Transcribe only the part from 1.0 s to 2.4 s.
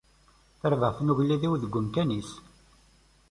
n ugellid-iw deg umkan-is.